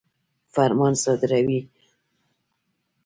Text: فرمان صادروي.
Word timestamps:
فرمان 0.53 0.93
صادروي. 1.03 1.59